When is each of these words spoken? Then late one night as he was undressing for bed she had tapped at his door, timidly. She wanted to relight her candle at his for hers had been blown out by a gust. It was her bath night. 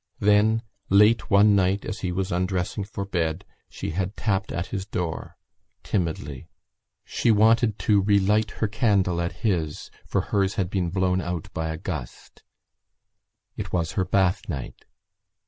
Then 0.17 0.63
late 0.89 1.29
one 1.29 1.55
night 1.55 1.85
as 1.85 1.99
he 1.99 2.11
was 2.11 2.31
undressing 2.31 2.85
for 2.85 3.05
bed 3.05 3.45
she 3.69 3.91
had 3.91 4.17
tapped 4.17 4.51
at 4.51 4.65
his 4.73 4.83
door, 4.87 5.37
timidly. 5.83 6.49
She 7.05 7.29
wanted 7.29 7.77
to 7.85 8.01
relight 8.01 8.49
her 8.49 8.67
candle 8.67 9.21
at 9.21 9.31
his 9.45 9.91
for 10.07 10.21
hers 10.21 10.55
had 10.55 10.71
been 10.71 10.89
blown 10.89 11.21
out 11.21 11.53
by 11.53 11.67
a 11.69 11.77
gust. 11.77 12.41
It 13.55 13.71
was 13.71 13.91
her 13.91 14.03
bath 14.03 14.49
night. 14.49 14.85